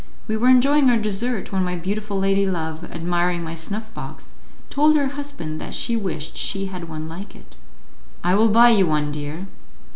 We 0.27 0.35
were 0.35 0.49
enjoying 0.49 0.89
our 0.89 0.97
dessert, 0.97 1.51
when 1.51 1.63
my 1.63 1.75
beautiful 1.75 2.17
lady 2.17 2.47
love, 2.47 2.85
admiring 2.91 3.43
my 3.43 3.53
snuff 3.53 3.93
box, 3.93 4.31
told 4.71 4.95
her 4.97 5.09
husband 5.09 5.61
that 5.61 5.75
she 5.75 5.95
wished 5.95 6.35
she 6.35 6.65
had 6.65 6.89
one 6.89 7.07
like 7.07 7.35
it. 7.35 7.55
"I 8.23 8.33
will 8.33 8.49
buy 8.49 8.69
you 8.69 8.87
one, 8.87 9.11
dear." 9.11 9.45